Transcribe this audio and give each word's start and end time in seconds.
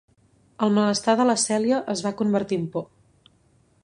El 0.67 0.71
malestar 0.77 1.13
de 1.19 1.27
la 1.31 1.35
Celia 1.43 1.81
es 1.95 2.03
va 2.07 2.15
convertir 2.23 2.59
en 2.63 2.65
por. 2.77 2.89